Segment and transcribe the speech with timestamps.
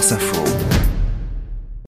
[0.00, 0.44] France Info.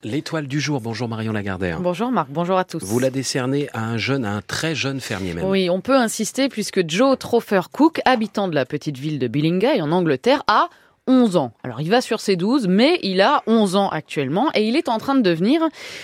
[0.03, 1.81] L'étoile du jour, bonjour Marion Lagardère.
[1.81, 2.85] Bonjour Marc, bonjour à tous.
[2.85, 5.47] Vous la décernez à un jeune, à un très jeune fermier même.
[5.47, 9.81] Oui, on peut insister puisque Joe Trofer Cook, habitant de la petite ville de Billingay
[9.81, 10.69] en Angleterre, a
[11.09, 11.53] 11 ans.
[11.65, 14.89] Alors il va sur ses 12, mais il a 11 ans actuellement et il est
[14.89, 15.61] en train de devenir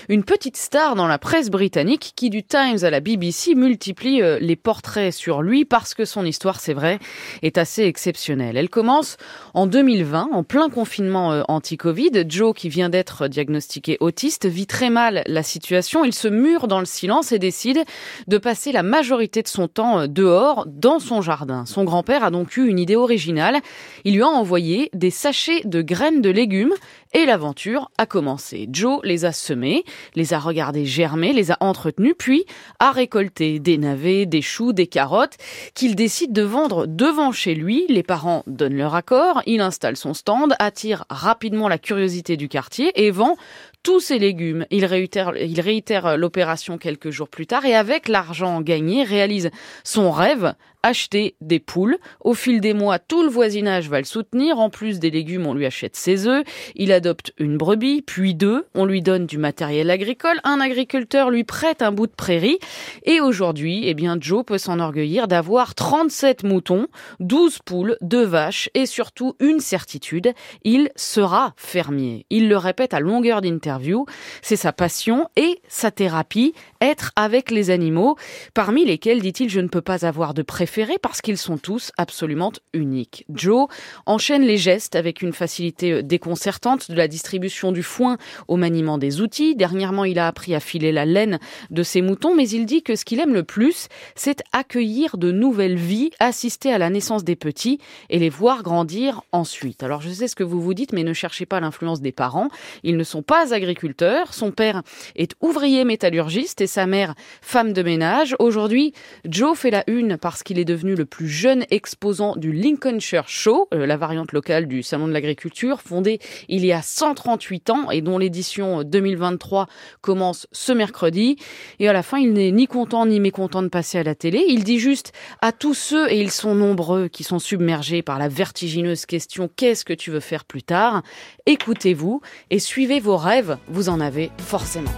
[0.09, 4.39] une petite star dans la presse britannique qui du Times à la BBC multiplie euh,
[4.40, 6.98] les portraits sur lui parce que son histoire, c'est vrai,
[7.43, 8.57] est assez exceptionnelle.
[8.57, 9.18] Elle commence
[9.54, 12.25] en 2020, en plein confinement euh, anti-Covid.
[12.29, 16.04] Joe, qui vient d'être diagnostiqué autiste, vit très mal la situation.
[16.04, 17.85] Il se mure dans le silence et décide
[18.26, 21.67] de passer la majorité de son temps euh, dehors, dans son jardin.
[21.67, 23.58] Son grand-père a donc eu une idée originale.
[24.04, 26.74] Il lui a envoyé des sachets de graines de légumes
[27.12, 28.68] et l'aventure a commencé.
[28.72, 32.44] Joe les a semés, les a regardés germer, les a entretenus, puis
[32.78, 35.36] a récolté des navets, des choux, des carottes
[35.75, 37.84] qu'il décide de vendre devant chez lui.
[37.89, 42.92] Les parents donnent leur accord, il installe son stand, attire rapidement la curiosité du quartier
[42.94, 43.36] et vend
[43.83, 44.67] tous ses légumes.
[44.70, 49.51] Il réitère, l'opération quelques jours plus tard et avec l'argent gagné réalise
[49.84, 51.98] son rêve, acheter des poules.
[52.20, 54.59] Au fil des mois, tout le voisinage va le soutenir.
[54.59, 56.45] En plus des légumes, on lui achète ses œufs.
[56.75, 58.67] Il adopte une brebis, puis deux.
[58.75, 60.41] On lui donne du matériel agricole.
[60.43, 62.59] Un agriculteur lui prête un bout de prairie.
[63.05, 66.89] Et aujourd'hui, eh bien, Joe peut s'enorgueillir d'avoir 37 moutons,
[67.21, 70.33] 12 poules, 2 vaches et surtout une certitude.
[70.65, 72.27] Il sera fermier.
[72.31, 74.05] Il le répète à longueur d'interview.
[74.43, 78.17] C'est sa passion et sa thérapie, être avec les animaux,
[78.55, 82.53] parmi lesquels, dit-il, je ne peux pas avoir de préférés parce qu'ils sont tous absolument
[82.73, 83.25] uniques.
[83.33, 83.69] Joe
[84.05, 89.20] enchaîne les gestes avec une facilité déconcertante de la distribution du foin au maniement des
[89.20, 89.55] outils.
[89.55, 91.39] Dernièrement, il a appris à filer la laine
[91.70, 95.33] de ses moutons, mais il dit que ce qu'il aime le plus, c'est accueillir de
[95.33, 97.78] nouvelles vies, assister à la naissance des petits
[98.11, 99.83] et les voir grandir ensuite.
[99.83, 102.48] Alors je sais ce que vous vous dites, mais ne cherchez pas l'influence des parents.
[102.83, 104.34] Ils ne sont pas agriculteurs.
[104.34, 104.83] Son père
[105.17, 108.36] est ouvrier métallurgiste et sa mère femme de ménage.
[108.39, 108.92] Aujourd'hui,
[109.24, 113.68] Joe fait la une parce qu'il est devenu le plus jeune exposant du Lincolnshire Show,
[113.74, 116.18] euh, la variante locale du Salon de l'agriculture, fondé
[116.48, 119.66] il y a 138 ans et dont l'édition 2023
[120.00, 121.36] commence ce mercredi.
[121.78, 124.44] Et à la fin, il n'est ni content ni mécontent de passer à la télé.
[124.48, 128.28] Il dit juste à tous ceux, et ils sont nombreux, qui sont submergés par la
[128.28, 131.02] vertigineuse question qu'est-ce que tu veux faire plus tard?
[131.46, 134.90] Écoutez-vous et suivez vos rêves, vous en avez forcément.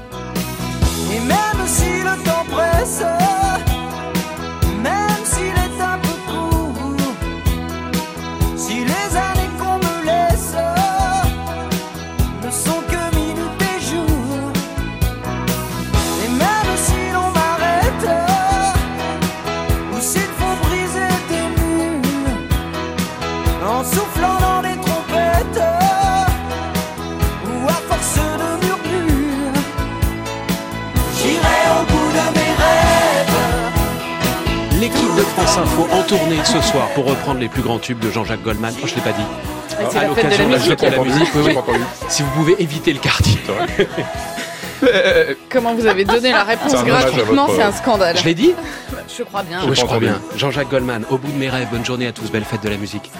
[1.12, 3.02] Et même si le temps presse,
[4.82, 6.74] même s'il est un peu court,
[8.56, 8.99] si les
[23.80, 25.62] en soufflant dans les trompettes,
[27.46, 29.60] ou à force de murmures.
[31.16, 33.36] J'irai au bout de mes rêves.
[34.80, 38.10] L'équipe de France Info en tournée ce soir pour reprendre les plus grands tubes de
[38.10, 38.74] Jean-Jacques Goldman.
[38.82, 39.24] Oh, je l'ai pas dit.
[39.68, 41.34] c'est À la fête de l'occasion la de la fête de la musique.
[41.34, 41.80] musique, oui, oui.
[42.08, 43.40] Si vous pouvez éviter le quartier.
[45.50, 48.18] Comment vous avez donné la réponse gratuitement C'est un scandale.
[48.18, 48.52] Je l'ai dit
[49.16, 49.60] Je crois bien.
[49.66, 50.20] Oui, je crois bien.
[50.36, 52.76] Jean-Jacques Goldman, au bout de mes rêves, bonne journée à tous, belle fête de la
[52.76, 53.10] musique.